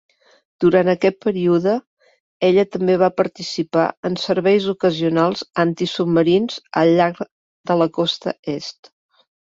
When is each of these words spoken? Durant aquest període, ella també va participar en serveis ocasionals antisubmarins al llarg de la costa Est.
Durant 0.63 0.87
aquest 0.93 1.17
període, 1.25 1.73
ella 2.47 2.63
també 2.75 2.95
va 3.03 3.09
participar 3.21 3.85
en 4.11 4.17
serveis 4.23 4.65
ocasionals 4.73 5.45
antisubmarins 5.65 6.57
al 6.83 6.95
llarg 7.01 7.21
de 7.71 7.77
la 7.83 7.91
costa 8.01 8.35
Est. 8.57 8.91